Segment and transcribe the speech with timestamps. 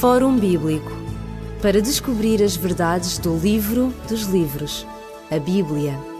[0.00, 0.90] Fórum Bíblico
[1.62, 4.86] para descobrir as verdades do livro dos livros,
[5.30, 6.13] a Bíblia.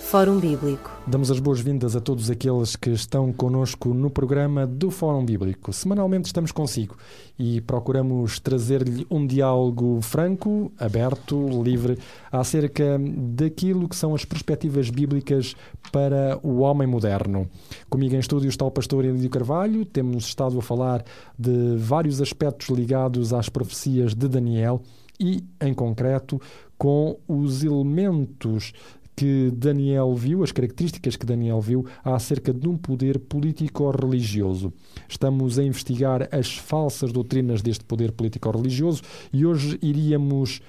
[0.00, 0.90] Fórum Bíblico.
[1.06, 5.72] Damos as boas-vindas a todos aqueles que estão conosco no programa do Fórum Bíblico.
[5.72, 6.96] Semanalmente estamos consigo
[7.38, 11.96] e procuramos trazer-lhe um diálogo franco, aberto, livre,
[12.32, 15.54] acerca daquilo que são as perspectivas bíblicas
[15.92, 17.48] para o homem moderno.
[17.88, 19.84] Comigo em estúdio está o pastor Elídio Carvalho.
[19.84, 21.04] Temos estado a falar
[21.38, 24.82] de vários aspectos ligados às profecias de Daniel
[25.20, 26.40] e, em concreto,
[26.78, 28.72] com os elementos
[29.20, 34.72] que Daniel viu, as características que Daniel viu acerca de um poder político-religioso.
[35.06, 40.62] Estamos a investigar as falsas doutrinas deste poder político-religioso e hoje iríamos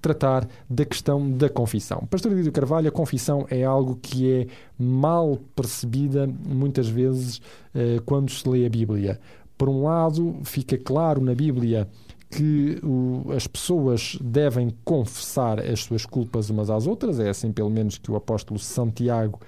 [0.00, 2.06] tratar da questão da confissão.
[2.08, 4.46] Pastor Lídio Carvalho, a confissão é algo que é
[4.78, 7.42] mal percebida muitas vezes
[7.74, 9.20] eh, quando se lê a Bíblia.
[9.58, 11.86] Por um lado, fica claro na Bíblia
[12.30, 17.70] que o, as pessoas devem confessar as suas culpas umas às outras, é assim pelo
[17.70, 19.38] menos que o apóstolo Santiago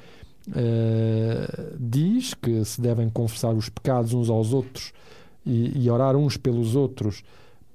[0.48, 4.92] uh, diz, que se devem confessar os pecados uns aos outros
[5.44, 7.22] e, e orar uns pelos outros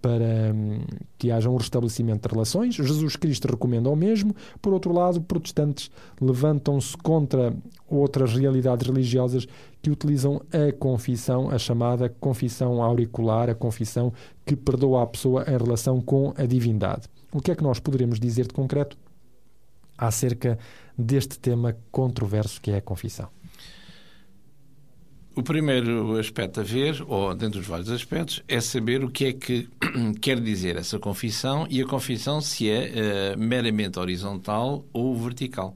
[0.02, 0.80] para hum,
[1.18, 2.76] que haja um restabelecimento de relações.
[2.76, 4.36] Jesus Cristo recomenda o mesmo.
[4.62, 7.54] Por outro lado, protestantes levantam-se contra
[7.88, 9.48] outras realidades religiosas
[9.82, 14.12] que utilizam a confissão, a chamada confissão auricular, a confissão
[14.52, 17.08] que perdoa a pessoa em relação com a divindade.
[17.32, 18.98] O que é que nós poderemos dizer de concreto
[19.98, 20.60] acerca
[20.98, 23.30] deste tema controverso que é a confissão?
[25.34, 29.34] O primeiro aspecto a ver, ou dentro dos vários aspectos, é saber o que é
[29.34, 29.70] que
[30.20, 35.74] quer dizer essa confissão e a confissão se é uh, meramente horizontal ou vertical.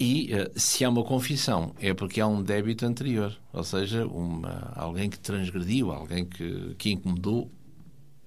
[0.00, 4.72] E uh, se há uma confissão, é porque há um débito anterior, ou seja, uma,
[4.76, 7.50] alguém que transgrediu, alguém que, que incomodou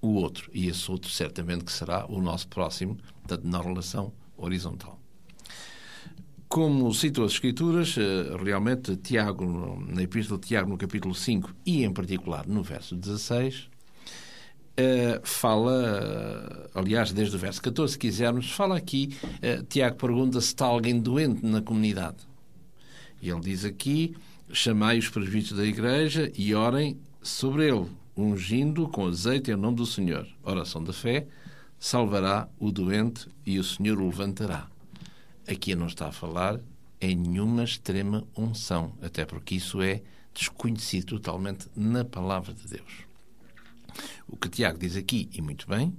[0.02, 0.50] o outro.
[0.54, 5.00] E esse outro certamente que será o nosso próximo, portanto, na relação horizontal.
[6.50, 9.46] Como citou as Escrituras, eh, realmente Tiago,
[9.88, 13.70] na Epístola de Tiago, no capítulo 5 e em particular no verso 16,
[14.78, 20.48] eh, fala, aliás, desde o verso 14, se quisermos, fala aqui, eh, Tiago pergunta se
[20.48, 22.18] está alguém doente na comunidade.
[23.22, 24.16] E ele diz aqui:
[24.52, 29.86] chamai os presbíteros da igreja e orem sobre ele, ungindo com azeite em nome do
[29.86, 30.28] Senhor.
[30.44, 31.28] Oração da fé
[31.80, 34.68] salvará o doente e o Senhor o levantará.
[35.48, 36.60] Aqui não está a falar
[37.00, 40.02] em nenhuma extrema unção, até porque isso é
[40.34, 43.11] desconhecido totalmente na palavra de Deus.
[44.28, 45.94] O que Tiago diz aqui, e muito bem,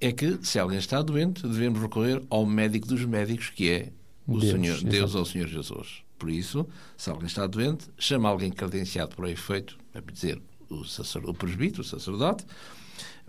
[0.00, 3.92] é que se alguém está doente, devemos recorrer ao médico dos médicos, que é
[4.26, 6.02] o Deus, Senhor, Deus ou o Senhor Jesus.
[6.18, 10.84] Por isso, se alguém está doente, chama alguém credenciado para o efeito, é dizer, o,
[10.84, 12.44] sacerdote, o presbítero, o sacerdote,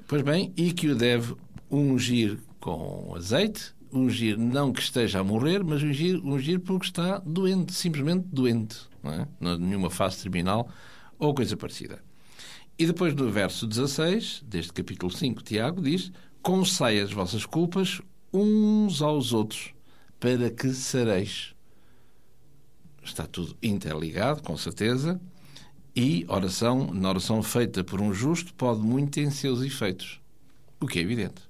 [0.08, 1.36] pois bem, e que o deve
[1.70, 7.74] ungir com azeite ungir não que esteja a morrer, mas ungir, ungir porque está doente,
[7.74, 9.28] simplesmente doente, não é?
[9.40, 10.68] Não nenhuma fase terminal
[11.20, 12.02] ou coisa parecida.
[12.78, 16.12] E depois do verso 16, deste capítulo 5, Tiago diz:
[16.42, 18.02] Confessai as vossas culpas
[18.34, 19.74] uns aos outros,
[20.20, 21.54] para que sareis.
[23.04, 25.22] Está tudo interligado, com certeza,
[25.96, 30.20] e oração, na oração feita por um justo, pode muito em seus efeitos,
[30.80, 31.44] o que é evidente.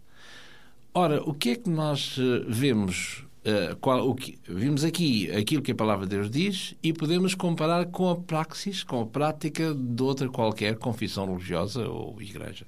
[0.93, 3.25] Ora, o que é que nós eh, vemos?
[3.45, 7.35] Uh, qual, o que, vimos aqui aquilo que a palavra de Deus diz e podemos
[7.35, 12.65] comparar com a praxis, com a prática de outra qualquer confissão religiosa ou igreja.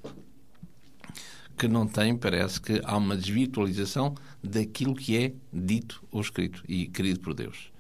[1.58, 6.88] Que não tem, parece que há uma desvirtualização daquilo que é dito ou escrito e
[6.88, 7.72] querido por Deus.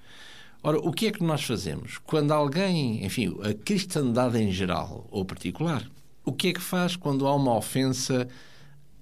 [0.64, 1.98] Ora, o que é que nós fazemos?
[1.98, 5.86] Quando alguém, enfim, a cristandade em geral ou particular,
[6.24, 8.28] o que é que faz quando há uma ofensa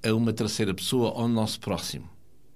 [0.03, 2.12] a uma terceira pessoa ao nosso próximo.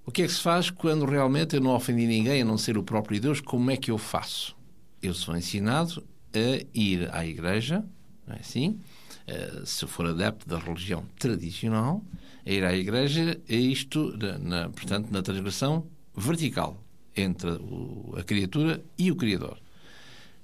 [0.08, 2.78] O que é que se faz quando realmente eu não ofendi ninguém a não ser
[2.78, 3.42] o próprio Deus?
[3.42, 4.56] Como é que eu faço?
[5.02, 6.02] Eu sou ensinado
[6.32, 7.84] a ir à igreja,
[8.26, 8.80] não é assim?
[9.28, 12.02] Uh, se for adepto da religião tradicional,
[12.46, 16.82] a ir à igreja é isto, na, portanto, na transgressão vertical
[17.14, 19.58] entre o, a criatura e o Criador.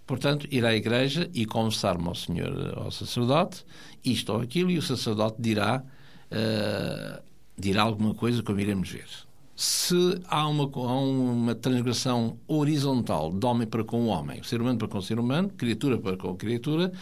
[0.07, 3.65] Portanto, ir à igreja e confessar-me ao Senhor, ao sacerdote,
[4.05, 5.83] isto ou aquilo, e o sacerdote dirá
[6.31, 7.23] uh,
[7.57, 9.24] dirá alguma coisa como iremos ver.
[9.57, 14.79] Se há uma, há uma transgressão horizontal de homem para com o homem, ser humano
[14.79, 16.93] para com o ser humano, criatura para com criatura,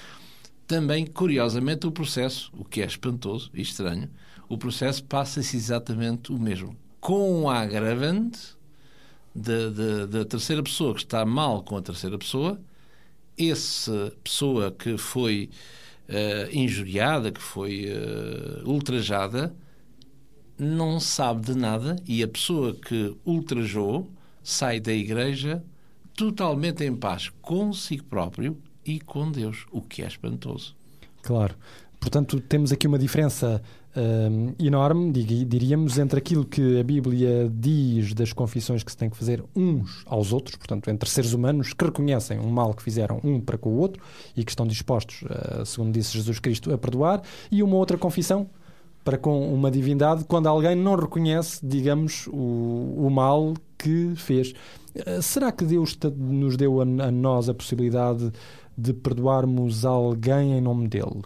[0.67, 4.09] também, curiosamente, o processo, o que é espantoso e estranho,
[4.49, 6.77] o processo passa-se exatamente o mesmo.
[7.01, 8.41] Com a agravante
[9.35, 12.61] da terceira pessoa que está mal com a terceira pessoa,
[13.37, 15.49] essa pessoa que foi
[16.53, 17.87] injuriada, que foi
[18.65, 19.55] ultrajada,
[20.63, 24.09] não sabe de nada e a pessoa que ultrajou
[24.43, 25.63] sai da igreja
[26.17, 30.75] totalmente em paz consigo próprio e com Deus, o que é espantoso.
[31.23, 31.57] Claro.
[31.99, 33.63] Portanto, temos aqui uma diferença
[33.97, 39.17] uh, enorme, diríamos, entre aquilo que a Bíblia diz das confissões que se tem que
[39.17, 43.41] fazer uns aos outros, portanto, entre seres humanos que reconhecem o mal que fizeram um
[43.41, 44.03] para com o outro
[44.37, 48.49] e que estão dispostos, uh, segundo disse Jesus Cristo, a perdoar, e uma outra confissão
[49.05, 54.53] para com uma divindade quando alguém não reconhece, digamos, o, o mal que fez.
[54.95, 58.33] Uh, será que Deus nos deu a, a nós a possibilidade
[58.77, 61.23] de perdoarmos alguém em nome dele?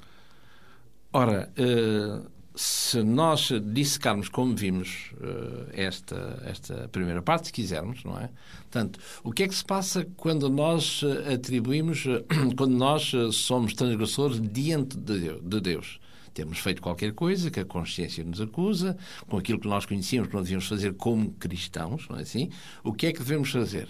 [1.13, 8.19] Ora, uh, se nós dissecarmos como vimos uh, esta, esta primeira parte, se quisermos, não
[8.19, 8.31] é?
[8.63, 11.03] Portanto, o que é que se passa quando nós
[11.33, 12.05] atribuímos,
[12.57, 16.01] quando nós somos transgressores diante de Deus?
[16.37, 18.95] Temos feito qualquer coisa que a consciência nos acusa,
[19.27, 22.51] com aquilo que nós conhecíamos que não devíamos fazer como cristãos, não é assim?
[22.85, 23.89] O que é que devemos fazer?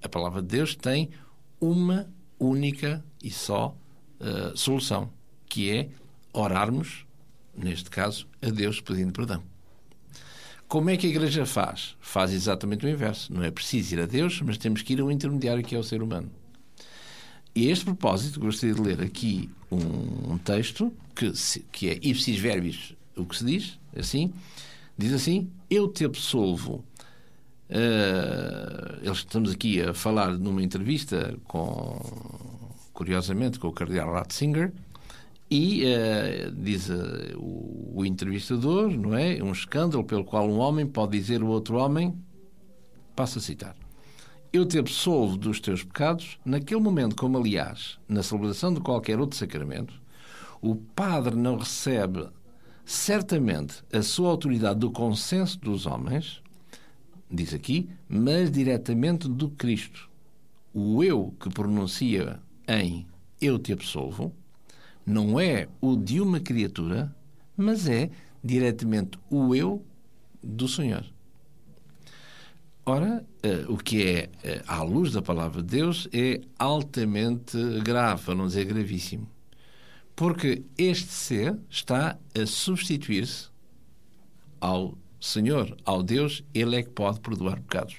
[0.00, 1.10] A palavra de Deus tem
[1.60, 3.76] uma única e só
[4.20, 5.10] uh, solução,
[5.46, 5.88] que é
[6.32, 7.04] orarmos,
[7.56, 9.42] neste caso, a Deus pedindo perdão.
[10.68, 11.96] Como é que a Igreja faz?
[11.98, 13.34] Faz exatamente o inverso.
[13.34, 15.82] Não é preciso ir a Deus, mas temos que ir ao intermediário que é o
[15.82, 16.30] ser humano.
[17.54, 21.32] E a este propósito, gostaria de ler aqui um, um texto que,
[21.70, 24.32] que é ipsis verbis, o que se diz, assim,
[24.98, 26.84] diz assim: Eu te absolvo.
[27.70, 32.00] Uh, estamos aqui a falar numa entrevista com,
[32.92, 34.72] curiosamente, com o cardeal Ratzinger,
[35.48, 39.40] e uh, diz uh, o, o, entrevistador, não é?
[39.40, 42.14] Um escândalo pelo qual um homem pode dizer o outro homem,
[43.14, 43.83] passo a citar.
[44.54, 49.36] Eu te absolvo dos teus pecados, naquele momento, como aliás, na celebração de qualquer outro
[49.36, 50.00] sacramento,
[50.62, 52.28] o padre não recebe
[52.84, 56.40] certamente a sua autoridade do consenso dos homens,
[57.28, 60.08] diz aqui, mas diretamente do Cristo.
[60.72, 63.08] O eu que pronuncia em
[63.40, 64.32] eu te absolvo,
[65.04, 67.12] não é o de uma criatura,
[67.56, 68.08] mas é
[68.40, 69.84] diretamente o eu
[70.40, 71.13] do Senhor.
[72.86, 78.24] Ora, uh, o que é, uh, à luz da palavra de Deus, é altamente grave,
[78.24, 79.26] para não dizer gravíssimo.
[80.14, 83.48] Porque este ser está a substituir-se
[84.60, 87.96] ao Senhor, ao Deus, Ele é que pode perdoar pecados.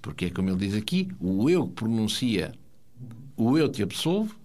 [0.00, 2.52] Porque é como ele diz aqui, o eu que pronuncia
[3.36, 4.36] o eu te absolvo,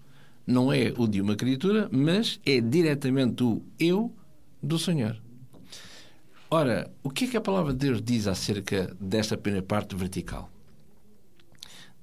[0.45, 4.13] não é o de uma criatura, mas é diretamente o eu
[4.61, 5.21] do Senhor.
[6.51, 10.49] Ora, o que é que a palavra de Deus diz acerca desta primeira parte vertical?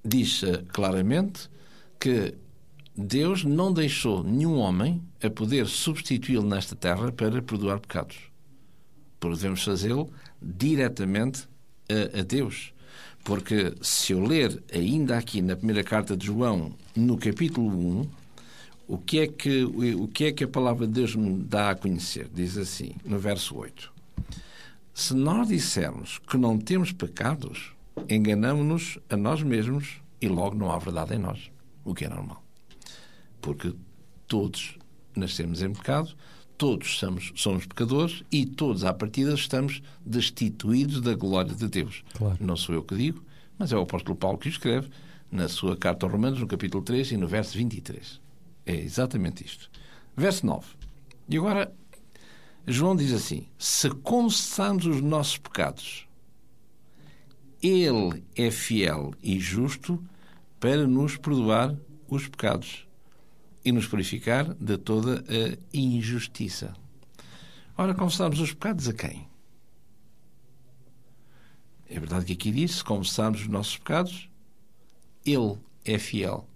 [0.05, 1.51] Diz claramente
[1.99, 2.35] que
[2.97, 8.17] Deus não deixou nenhum homem a poder substituí-lo nesta terra para perdoar pecados.
[9.19, 10.09] Porque devemos fazê-lo
[10.41, 11.49] diretamente
[11.91, 12.73] a, a Deus.
[13.25, 18.09] Porque se eu ler ainda aqui na primeira carta de João, no capítulo 1,
[18.87, 21.75] o que é que, o que, é que a palavra de Deus me dá a
[21.75, 22.31] conhecer?
[22.33, 23.96] Diz assim, no verso 8:
[24.97, 27.75] Se nós dissermos que não temos pecados,
[28.09, 31.51] enganamos-nos a nós mesmos e logo não há verdade em nós,
[31.85, 32.43] o que é normal.
[33.43, 33.75] Porque
[34.27, 34.79] todos
[35.15, 36.17] nascemos em pecado,
[36.57, 42.03] todos somos, somos pecadores e todos, à partida, estamos destituídos da glória de Deus.
[42.15, 42.39] Claro.
[42.41, 43.23] Não sou eu que digo,
[43.59, 44.89] mas é o apóstolo Paulo que escreve
[45.31, 48.19] na sua carta aos Romanos, no capítulo 3 e no verso 23.
[48.65, 49.71] É exatamente isto.
[50.17, 50.67] Verso 9.
[51.29, 51.71] E agora,
[52.67, 56.09] João diz assim: Se confessamos os nossos pecados,
[57.63, 60.03] Ele é fiel e justo
[60.59, 61.77] para nos perdoar
[62.09, 62.87] os pecados
[63.65, 66.75] e nos purificar de toda a injustiça.
[67.79, 69.29] Ora, confessamos os pecados a quem?
[71.89, 74.29] É verdade que aqui diz: se confessarmos os nossos pecados,
[75.25, 76.49] Ele é fiel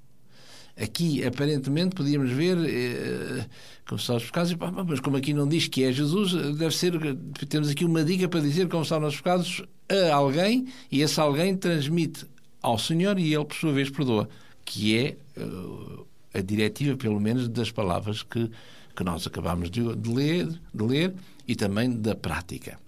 [0.82, 3.46] Aqui, aparentemente, podíamos ver, eh,
[3.87, 4.54] confessar os pecados,
[4.87, 6.92] mas como aqui não diz que é Jesus, deve ser,
[7.49, 11.56] temos aqui uma dica para dizer confessar os nossos pecados a alguém e esse alguém
[11.56, 12.25] transmite
[12.62, 14.28] ao Senhor e ele, por sua vez, perdoa,
[14.64, 18.50] que é uh, a diretiva, pelo menos, das palavras que,
[18.94, 21.14] que nós acabamos de, de, ler, de ler
[21.46, 22.78] e também da prática.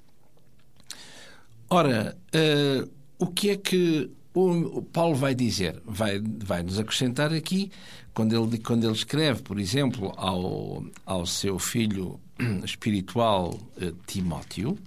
[1.69, 7.71] Ora, uh, o que é que o Paulo vai dizer, vai, vai nos acrescentar aqui,
[8.15, 12.21] quando ele, quando ele escreve, por exemplo, ao, ao seu filho
[12.65, 14.79] espiritual eh, Timóteo,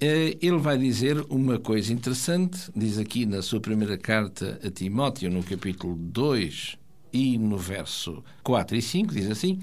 [0.00, 5.30] eh, ele vai dizer uma coisa interessante, diz aqui na sua primeira carta a Timóteo,
[5.30, 6.76] no capítulo 2
[7.12, 9.60] e no verso 4 e 5 diz assim: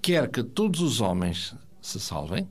[0.00, 2.46] Quer que todos os homens se salvem,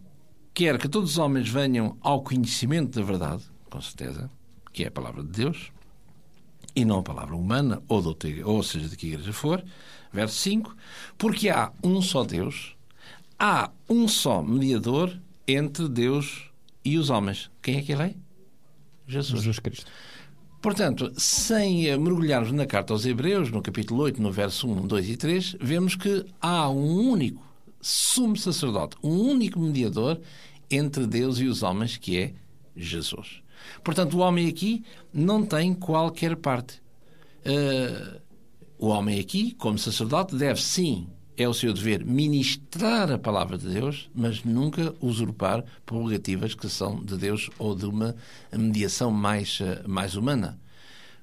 [0.53, 4.29] quer que todos os homens venham ao conhecimento da verdade, com certeza,
[4.77, 5.71] que é a palavra de Deus,
[6.75, 8.15] e não a palavra humana, ou,
[8.45, 9.65] ou seja, de que igreja for.
[10.13, 10.75] Verso 5:
[11.17, 12.75] Porque há um só Deus,
[13.39, 16.51] há um só mediador entre Deus
[16.85, 17.49] e os homens.
[17.59, 18.15] Quem é que ele é?
[19.07, 19.41] Jesus.
[19.41, 19.91] Jesus Cristo.
[20.61, 25.17] Portanto, sem mergulharmos na carta aos Hebreus, no capítulo 8, no verso 1, 2 e
[25.17, 27.43] 3, vemos que há um único
[27.81, 30.21] sumo sacerdote, um único mediador
[30.69, 32.33] entre Deus e os homens, que é
[32.75, 33.41] Jesus.
[33.83, 34.83] Portanto, o homem aqui
[35.13, 36.81] não tem qualquer parte.
[37.45, 38.19] Uh,
[38.77, 41.07] o homem aqui, como sacerdote, deve sim
[41.37, 47.03] é o seu dever ministrar a palavra de Deus, mas nunca usurpar prerrogativas que são
[47.03, 48.15] de Deus ou de uma
[48.51, 50.59] mediação mais, eh, mais humana.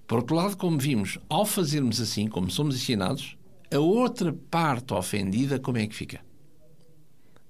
[0.06, 3.36] Por outro lado, como vimos, ao fazermos assim, como somos ensinados,
[3.72, 6.20] a outra parte ofendida, como é que fica?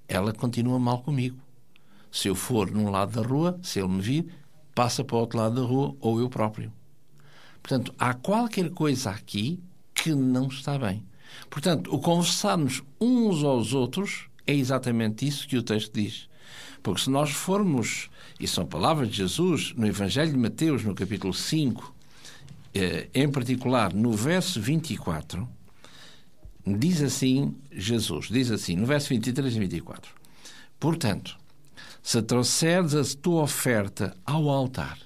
[0.09, 1.37] Ela continua mal comigo.
[2.11, 4.27] Se eu for num lado da rua, se ele me vir,
[4.75, 6.73] passa para o outro lado da rua ou eu próprio.
[7.63, 9.61] Portanto, há qualquer coisa aqui
[9.95, 11.03] que não está bem.
[11.49, 16.29] Portanto, o conversarmos uns aos outros é exatamente isso que o texto diz.
[16.83, 21.33] Porque se nós formos, e são palavras de Jesus, no Evangelho de Mateus, no capítulo
[21.33, 21.95] 5,
[22.75, 25.49] eh, em particular no verso 24,
[26.67, 30.13] diz assim Jesus, diz assim, no verso 23 e 24:
[30.79, 31.39] Portanto,
[32.05, 34.99] se trouxeres a tua oferta ao altar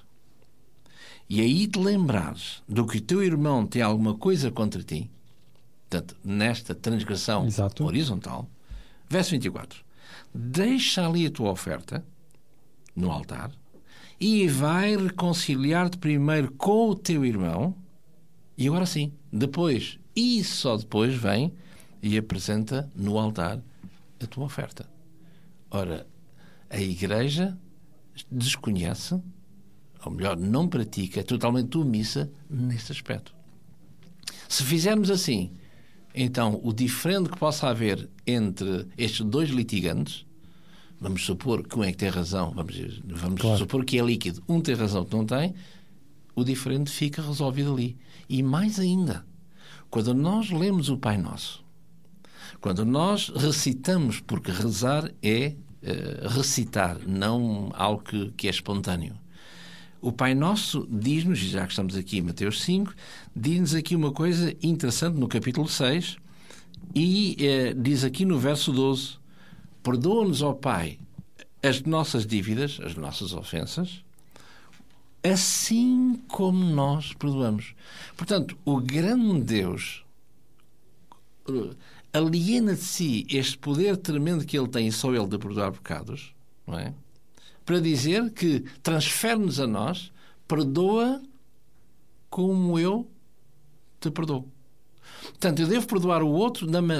[1.30, 5.08] e aí te lembrares do que o teu irmão tem alguma coisa contra ti,
[5.88, 7.84] Portanto, nesta transgressão Exato.
[7.84, 8.46] horizontal,
[9.08, 9.82] verso 24:
[10.34, 12.04] Deixa ali a tua oferta
[12.94, 13.52] no altar
[14.20, 17.74] e vai reconciliar-te primeiro com o teu irmão,
[18.56, 21.54] e agora sim, depois, e só depois, vem
[22.02, 23.58] e apresenta no altar
[24.20, 24.84] a tua oferta.
[25.70, 26.06] Ora,
[26.70, 27.56] a Igreja
[28.30, 29.20] desconhece,
[30.04, 33.34] ou melhor, não pratica, é totalmente omissa nesse aspecto.
[34.48, 35.52] Se fizermos assim,
[36.14, 40.26] então, o diferente que possa haver entre estes dois litigantes,
[41.00, 43.58] vamos supor que um é que tem razão, vamos, vamos claro.
[43.58, 45.54] supor que é líquido, um tem razão que não tem,
[46.34, 47.96] o diferente fica resolvido ali.
[48.28, 49.24] E mais ainda,
[49.90, 51.64] quando nós lemos o Pai Nosso,
[52.60, 59.14] quando nós recitamos, porque rezar é uh, recitar, não algo que, que é espontâneo.
[60.00, 62.94] O Pai Nosso diz-nos, já que estamos aqui em Mateus 5,
[63.34, 66.16] diz-nos aqui uma coisa interessante no capítulo 6
[66.94, 69.18] e eh, diz aqui no verso 12:
[69.82, 71.00] Perdoa-nos, ó Pai,
[71.60, 74.04] as nossas dívidas, as nossas ofensas,
[75.22, 77.74] assim como nós perdoamos.
[78.16, 80.04] Portanto, o grande Deus
[81.48, 81.74] eh,
[82.18, 86.34] aliena de si este poder tremendo que ele tem só ele de perdoar pecados,
[86.66, 86.94] não é?
[87.68, 90.10] para dizer que transfere-nos a nós,
[90.48, 91.22] perdoa
[92.30, 93.06] como eu
[94.00, 94.48] te perdoo.
[95.24, 96.94] Portanto, eu devo perdoar o outro da, ma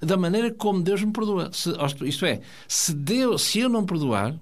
[0.00, 1.50] da maneira como Deus me perdoa.
[1.52, 1.72] Se,
[2.04, 4.38] isto é, se, Deus, se eu não perdoar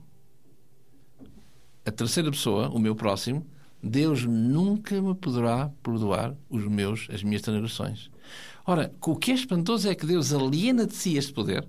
[1.86, 3.46] a terceira pessoa, o meu próximo,
[3.82, 8.10] Deus nunca me poderá perdoar os meus, as minhas transgressões.
[8.66, 11.66] Ora, o que é espantoso é que Deus aliena de si este poder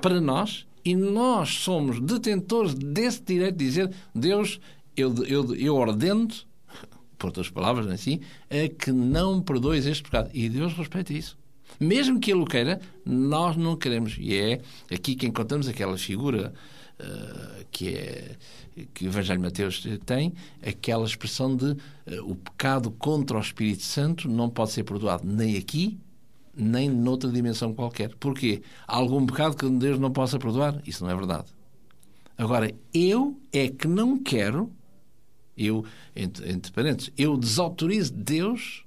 [0.00, 4.60] para nós e nós somos detentores desse direito de dizer Deus,
[4.96, 6.28] eu, eu, eu ordeno
[7.16, 10.30] por outras palavras, assim, é que não perdoes este pecado.
[10.34, 11.38] E Deus respeita isso.
[11.80, 14.16] Mesmo que Ele o queira, nós não queremos.
[14.18, 14.60] E é
[14.92, 16.52] aqui que encontramos aquela figura
[17.00, 18.36] uh, que, é,
[18.92, 20.32] que o Evangelho de Mateus tem,
[20.66, 21.76] aquela expressão de uh,
[22.24, 25.98] o pecado contra o Espírito Santo não pode ser perdoado nem aqui,
[26.56, 28.14] nem noutra dimensão qualquer.
[28.16, 28.62] Porquê?
[28.86, 30.80] Há algum pecado que Deus não possa perdoar?
[30.86, 31.46] Isso não é verdade.
[32.36, 34.70] Agora, eu é que não quero,
[35.56, 38.84] eu, entre, entre parênteses, eu desautorizo Deus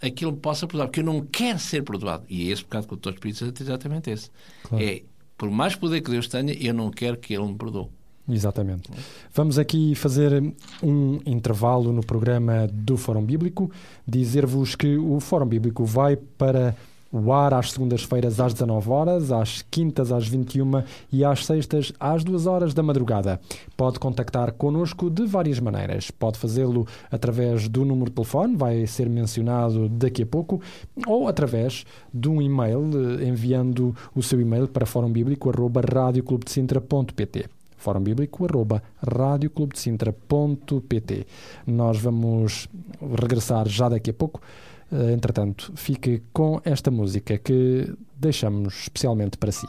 [0.00, 2.24] aquilo que possa perdoar, porque eu não quero ser perdoado.
[2.28, 4.30] E é esse pecado que o Espírito Santo é exatamente esse.
[4.62, 4.84] Claro.
[4.84, 5.02] É,
[5.36, 7.88] por mais poder que Deus tenha, eu não quero que Ele me perdoe.
[8.30, 8.90] Exatamente.
[9.34, 10.42] Vamos aqui fazer
[10.82, 13.70] um intervalo no programa do Fórum Bíblico.
[14.06, 16.74] Dizer-vos que o Fórum Bíblico vai para
[17.12, 22.22] o ar às segundas-feiras às 19 horas, às quintas às 21 e às sextas às
[22.22, 23.40] 2 horas da madrugada.
[23.76, 26.12] Pode contactar connosco de várias maneiras.
[26.12, 30.60] Pode fazê-lo através do número de telefone, vai ser mencionado daqui a pouco,
[31.06, 31.84] ou através
[32.14, 32.88] de um e-mail,
[33.20, 41.26] eh, enviando o seu e-mail para fórumbíblico.radioclubdecintra.pt Fórum Bíblico, arroba radioclubdecintra.pt.
[41.66, 42.68] Nós vamos
[43.00, 44.40] regressar já daqui a pouco
[44.92, 49.68] Uh, entretanto, fique com esta música que deixamos especialmente para si.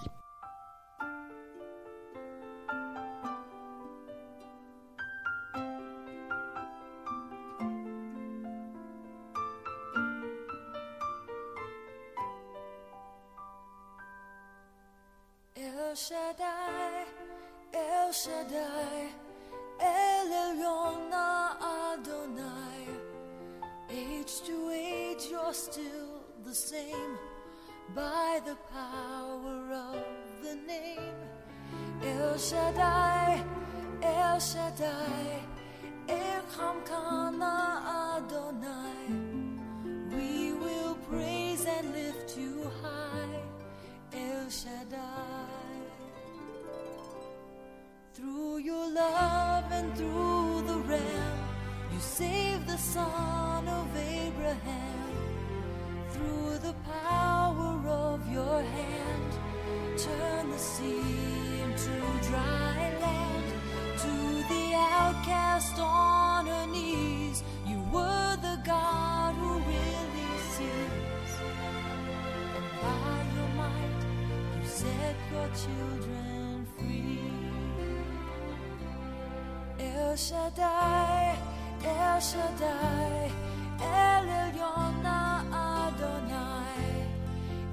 [80.11, 81.37] El Shaddai,
[81.85, 83.31] El Shaddai,
[83.79, 87.07] El Elyon Adonai.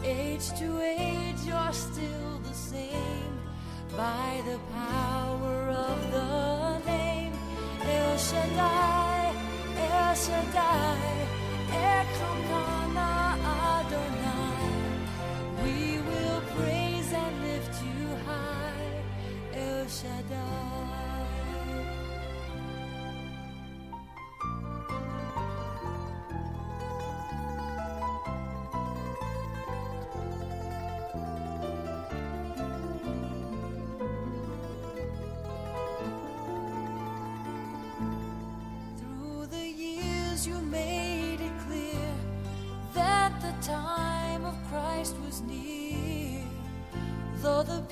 [0.05, 3.41] Age to age, you're still the same
[3.97, 7.33] by the power of the name.
[7.83, 9.35] El Shaddai,
[9.91, 11.18] El Shaddai,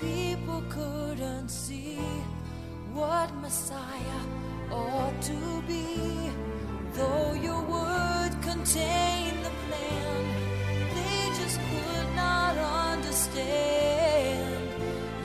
[0.01, 1.99] people couldn't see
[2.93, 4.23] what Messiah
[4.71, 6.31] ought to be,
[6.93, 10.25] though your word contained the plan,
[10.95, 12.57] they just could not
[12.93, 14.69] understand.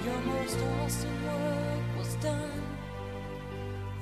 [0.05, 2.63] Your most awesome work was done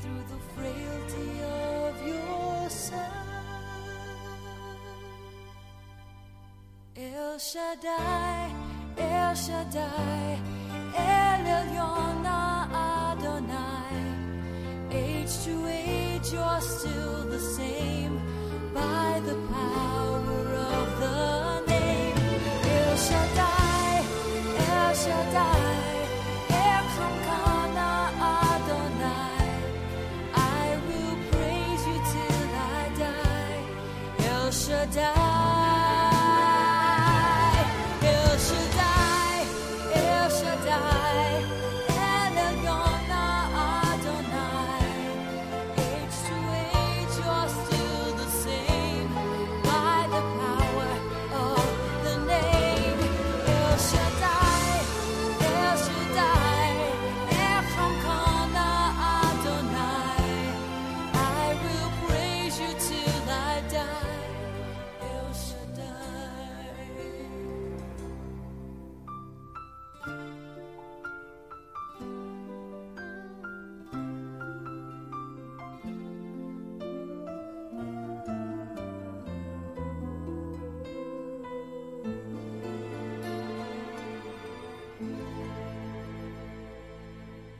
[0.02, 3.30] through the frailty of your son.
[6.98, 8.52] El Shaddai,
[8.98, 10.49] El Shaddai,
[11.44, 12.49] well, you're not.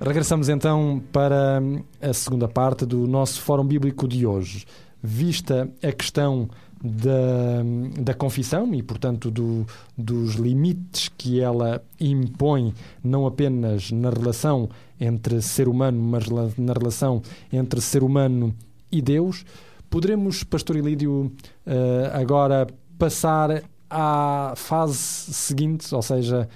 [0.10, 1.62] Regressamos então para
[2.02, 4.66] a segunda parte do nosso Fórum Bíblico de hoje.
[5.04, 6.50] Vista a questão
[6.84, 14.68] da, da confissão e, portanto, do, dos limites que ela impõe, não apenas na relação
[15.00, 16.26] entre ser humano, mas
[16.58, 17.22] na relação
[17.54, 18.56] entre ser humano
[18.92, 19.46] e Deus,
[19.92, 21.32] poderemos, Pastor Ilídio,
[21.68, 22.66] eh, agora
[22.98, 26.50] passar à fase seguinte, ou seja,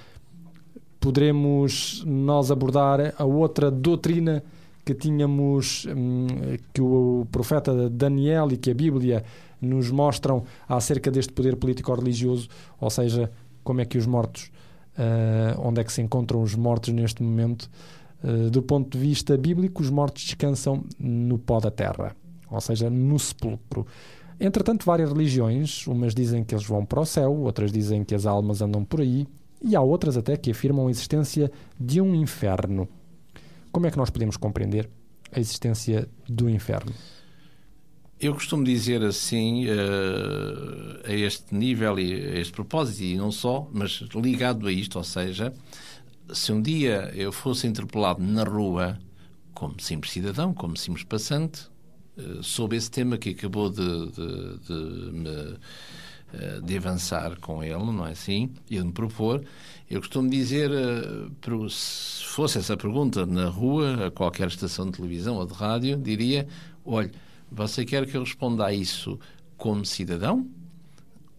[1.03, 4.41] poderemos nós abordar a outra doutrina
[4.85, 6.27] que tínhamos, hum,
[6.73, 9.21] que o profeta Daniel e que a Bíblia
[9.59, 12.47] nos mostram acerca deste poder político-religioso,
[12.79, 13.29] ou seja,
[13.65, 14.49] como é que os mortos,
[14.97, 17.69] ah, onde é que se encontram os mortos neste momento.
[18.23, 22.15] Ah, do ponto de vista bíblico, os mortos descansam no pó da terra,
[22.49, 23.85] ou seja, no sepulcro.
[24.39, 28.25] Entretanto, várias religiões, umas dizem que eles vão para o céu, outras dizem que as
[28.25, 29.27] almas andam por aí,
[29.63, 32.87] e há outras até que afirmam a existência de um inferno.
[33.71, 34.89] Como é que nós podemos compreender
[35.31, 36.93] a existência do inferno?
[38.19, 43.67] Eu costumo dizer assim, uh, a este nível e a este propósito, e não só,
[43.73, 45.53] mas ligado a isto, ou seja,
[46.31, 48.97] se um dia eu fosse interpelado na rua
[49.53, 51.67] como simples cidadão, como simples passante,
[52.17, 55.57] uh, sobre esse tema que acabou de, de, de, me,
[56.63, 58.49] de avançar com ele, não é assim?
[58.69, 59.43] E de me propor,
[59.89, 65.35] eu costumo dizer, uh, se fosse essa pergunta na rua, a qualquer estação de televisão
[65.35, 66.47] ou de rádio, diria:
[66.85, 67.11] olha
[67.55, 69.19] você quer que eu responda a isso
[69.57, 70.49] como cidadão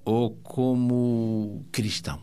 [0.04, 2.20] ou como cristão?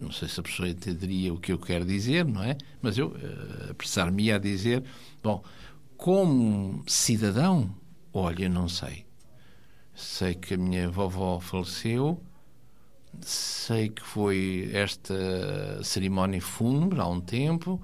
[0.00, 2.56] Não sei se a pessoa entenderia o que eu quero dizer, não é?
[2.82, 4.82] Mas eu uh, apressar-me a dizer:
[5.22, 5.42] bom,
[5.96, 7.72] como cidadão,
[8.12, 9.07] olha, não sei.
[9.98, 12.22] Sei que a minha vovó faleceu,
[13.20, 17.82] sei que foi esta cerimónia fúnebre há um tempo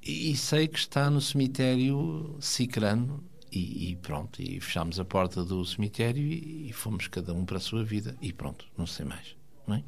[0.00, 5.64] e sei que está no cemitério Cicrano e, e, pronto, e fechámos a porta do
[5.64, 9.34] cemitério e, e, fomos cada um para a sua vida e pronto, não sei mais,
[9.66, 9.82] não é?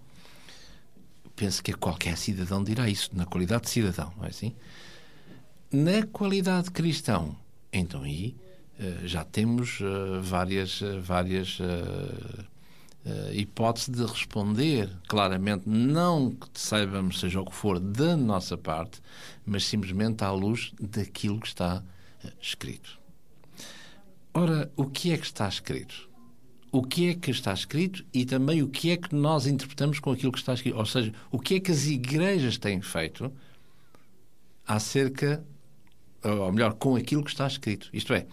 [1.37, 4.53] Penso que qualquer cidadão dirá isso, na qualidade de cidadão, não é assim?
[5.71, 7.37] Na qualidade de cristão,
[7.73, 8.35] então aí
[9.05, 11.59] já temos uh, várias, uh, várias
[13.33, 19.01] hipóteses de responder claramente, não que saibamos seja o que for da nossa parte,
[19.45, 21.83] mas simplesmente à luz daquilo que está
[22.41, 23.01] escrito.
[24.33, 26.09] Ora, o que é que está escrito?
[26.71, 30.11] O que é que está escrito e também o que é que nós interpretamos com
[30.11, 30.79] aquilo que está escrito?
[30.79, 33.31] Ou seja, o que é que as igrejas têm feito
[34.67, 35.45] acerca,
[36.23, 37.89] ou melhor, com aquilo que está escrito?
[37.93, 38.27] Isto é,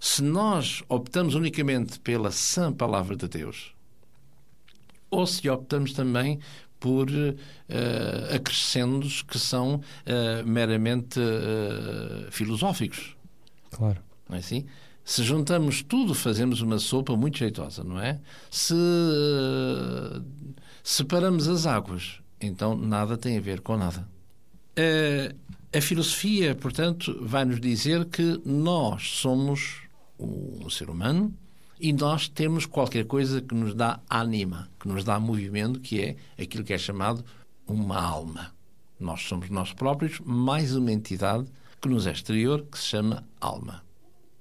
[0.00, 3.72] se nós optamos unicamente pela sã palavra de Deus,
[5.10, 6.38] ou se optamos também
[6.78, 13.16] por uh, acrescendos que são uh, meramente uh, filosóficos.
[13.70, 13.98] Claro.
[14.28, 14.66] Não é assim?
[15.04, 18.20] Se juntamos tudo, fazemos uma sopa muito jeitosa, não é?
[18.50, 18.74] Se
[20.84, 24.06] separamos as águas, então nada tem a ver com nada.
[24.78, 25.34] Uh,
[25.72, 29.82] a filosofia, portanto, vai nos dizer que nós somos
[30.18, 31.34] um ser humano
[31.78, 36.42] e nós temos qualquer coisa que nos dá ânima, que nos dá movimento, que é
[36.42, 37.24] aquilo que é chamado
[37.66, 38.52] uma alma.
[38.98, 41.46] Nós somos nós próprios, mais uma entidade
[41.80, 43.84] que nos é exterior, que se chama alma.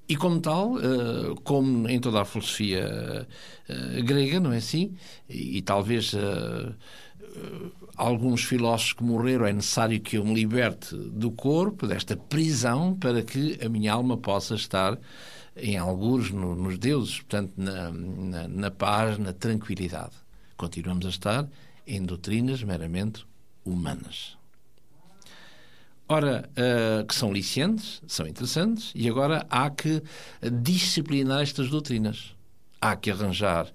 [0.10, 3.28] E como tal, eh, como em toda a filosofia
[3.68, 4.96] eh, grega, não é assim?
[5.28, 6.74] E, talvez eh,
[7.96, 13.24] alguns filósofos que morreram é necessário que eu me liberte do corpo, desta prisão, para
[13.24, 14.98] que a minha alma possa estar
[15.56, 20.14] em alguns no, nos deuses, portanto, na, na, na paz, na tranquilidade.
[20.56, 21.48] Continuamos a estar
[21.86, 23.26] em doutrinas meramente
[23.66, 24.38] humanas.
[26.10, 30.02] Ora, uh, que são licientes, são interessantes, e agora há que
[30.62, 32.34] disciplinar estas doutrinas.
[32.80, 33.68] Há que arranjar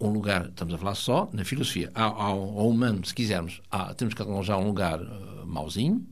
[0.00, 4.14] um lugar, estamos a falar só na filosofia, ao, ao humano, se quisermos, há, temos
[4.14, 6.06] que arranjar um lugar uh, mauzinho,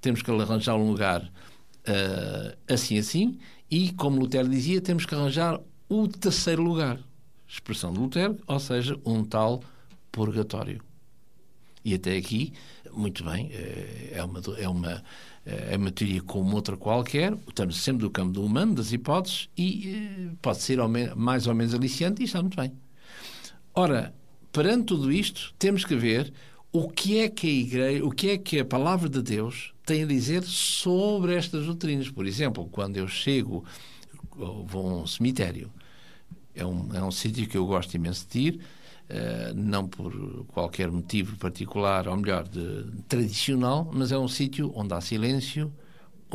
[0.00, 3.38] temos que arranjar um lugar uh, assim assim,
[3.70, 6.98] e, como Lutero dizia, temos que arranjar o terceiro lugar.
[7.48, 9.62] Expressão de Lutero, ou seja, um tal
[10.10, 10.82] purgatório.
[11.84, 12.52] E até aqui,
[12.92, 15.04] muito bem, eh, é uma, é uma,
[15.46, 20.30] é uma teoria como outra qualquer, estamos sempre do campo do humano, das hipóteses, e
[20.42, 20.78] pode ser
[21.16, 22.72] mais ou menos aliciante e está muito bem.
[23.74, 24.14] Ora,
[24.52, 26.32] perante tudo isto, temos que ver
[26.72, 30.02] o que é que a igreja, o que é que a palavra de Deus tem
[30.02, 32.08] a dizer sobre estas doutrinas.
[32.08, 33.64] Por exemplo, quando eu chego,
[34.36, 35.70] vou a um cemitério,
[36.54, 38.60] é um, é um sítio que eu gosto imenso de ir,
[39.10, 44.94] Uh, não por qualquer motivo particular, ou melhor, de, tradicional, mas é um sítio onde
[44.94, 45.72] há silêncio,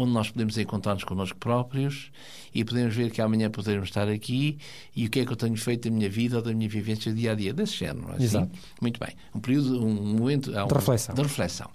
[0.03, 2.11] onde nós podemos encontrar-nos connosco próprios
[2.53, 4.57] e podemos ver que amanhã poderemos estar aqui
[4.95, 7.13] e o que é que eu tenho feito da minha vida ou da minha vivência
[7.13, 8.09] dia a dia, desse género.
[8.11, 8.23] É assim?
[8.23, 8.51] Exato.
[8.81, 9.15] Muito bem.
[9.33, 11.15] Um período, um momento um, de, reflexão.
[11.15, 11.69] de reflexão.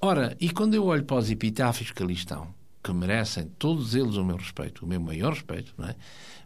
[0.00, 2.48] Ora, e quando eu olho para os epitáfios que ali estão,
[2.82, 5.94] que merecem todos eles o meu respeito, o meu maior respeito, não é?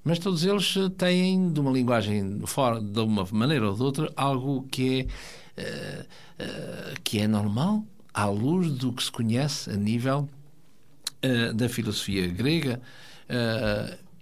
[0.03, 4.67] Mas todos eles têm, de uma linguagem, fora, de uma maneira ou de outra, algo
[4.71, 5.09] que
[5.57, 10.29] é, uh, uh, que é normal, à luz do que se conhece a nível
[11.25, 12.81] uh, da filosofia grega.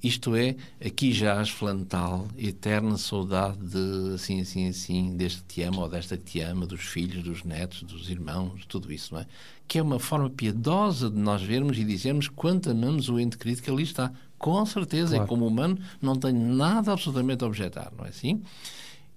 [0.02, 5.88] isto é, aqui jaz flantal, eterna saudade de assim, assim, assim, deste te ama ou
[5.88, 9.26] desta que te ama, dos filhos, dos netos, dos irmãos, tudo isso, não é?
[9.68, 13.62] Que é uma forma piedosa de nós vermos e dizermos quanto amamos o ente querido
[13.62, 15.24] que ali está Com certeza, Claro.
[15.24, 18.42] e como humano não tenho nada absolutamente a objetar, não é assim?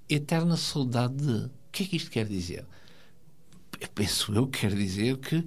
[0.08, 1.46] Eterna saudade de.
[1.46, 2.64] O que é que isto quer dizer?
[3.96, 5.44] Penso eu que quer dizer que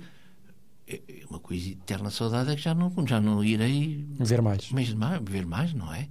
[1.28, 4.70] uma coisa eterna saudade é que já não, já não irei Ver mais.
[4.70, 4.88] mas
[5.22, 6.08] ver mais, não é?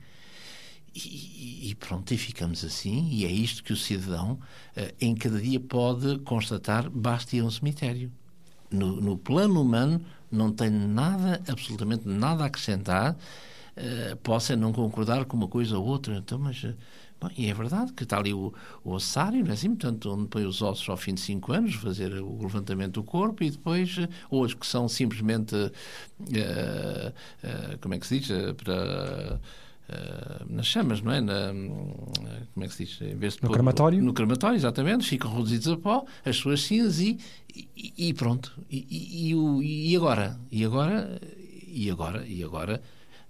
[0.94, 4.40] E, e- pronto, e ficamos assim, e é isto que o cidadão
[4.76, 8.12] eh, em cada dia pode constatar, basta ir a um cemitério.
[8.72, 13.16] No, no plano humano não tem nada, absolutamente nada a acrescentar,
[13.76, 16.66] eh, possa não concordar com uma coisa ou outra, então, mas...
[17.20, 18.54] bom, e é verdade que está ali o,
[18.84, 19.70] o ossário, não é assim?
[19.70, 23.44] Portanto, onde põe os ossos ao fim de cinco anos, fazer o levantamento do corpo
[23.44, 25.56] e depois, eh, ou os que são simplesmente,
[26.34, 28.28] eh, eh, como é que se diz,
[28.64, 29.40] para
[29.90, 31.22] eh, nas chamas, não é?
[31.22, 31.48] Na,
[32.54, 33.02] como é que se diz?
[33.02, 34.04] Em vez de No pôr- crematório?
[34.04, 35.06] No crematório, exatamente.
[35.06, 37.18] Ficam reduzidos a pó, as suas cinzas e,
[37.56, 38.52] e, e pronto.
[38.70, 38.86] E,
[39.32, 40.40] e- e agora?
[40.52, 41.20] E agora?
[41.68, 42.26] E agora?
[42.28, 42.82] E agora?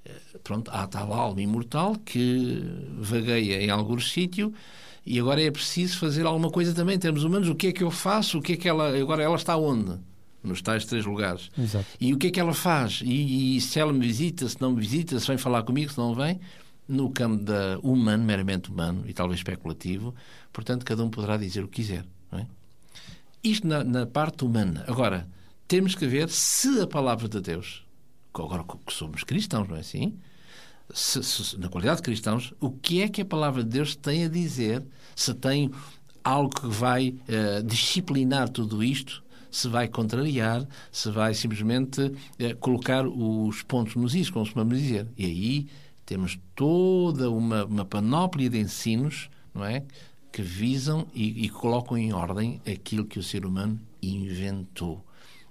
[0.07, 2.63] Eh, Pronto, há tal alma imortal que
[2.99, 4.53] vagueia em algum sítio
[5.05, 7.47] e agora é preciso fazer alguma coisa também em termos humanos.
[7.47, 8.39] O que é que eu faço?
[8.39, 8.97] O que é que ela...
[8.97, 9.97] Agora ela está onde?
[10.43, 11.49] Nos tais três lugares.
[11.57, 11.85] Exato.
[11.99, 13.01] E o que é que ela faz?
[13.03, 15.97] E, e se ela me visita, se não me visita, se vem falar comigo, se
[15.97, 16.39] não vem?
[16.87, 20.13] No campo da humano, meramente humano e talvez especulativo,
[20.51, 22.05] portanto, cada um poderá dizer o que quiser.
[22.33, 22.45] É?
[23.41, 24.83] Isto na, na parte humana.
[24.87, 25.25] Agora,
[25.69, 27.86] temos que ver se a palavra de Deus,
[28.45, 30.13] agora que somos cristãos, não é assim?
[30.93, 34.23] Se- se- na qualidade de cristãos, o que é que a palavra de Deus tem
[34.25, 34.83] a dizer?
[35.15, 35.69] Se tem
[36.23, 43.05] algo que vai eh, disciplinar tudo isto, se vai contrariar, se vai simplesmente eh, colocar
[43.07, 45.07] os pontos nos is, como se costuma dizer.
[45.17, 45.67] E aí
[46.05, 49.83] temos toda uma, uma panóplia de ensinos, não é?
[50.31, 55.03] Que visam e, e colocam em ordem aquilo que o ser humano inventou.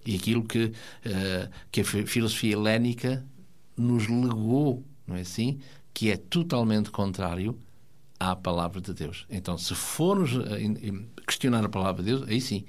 [0.06, 0.72] E aquilo que,
[1.04, 3.26] eh, que a fi- filosofia helénica
[3.76, 5.58] nos legou, não é assim?
[5.94, 7.58] Que é totalmente contrário
[8.18, 9.26] à palavra de Deus.
[9.30, 10.92] Então, se formos eh,
[11.26, 12.64] questionar a palavra de Deus, aí sim,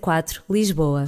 [0.02, 1.08] 004, Lisboa.